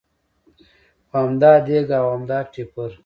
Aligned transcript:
خو 1.09 1.15
همدا 1.23 1.51
دېګ 1.65 1.87
او 1.99 2.05
همدا 2.13 2.39
ټېپر. 2.51 2.91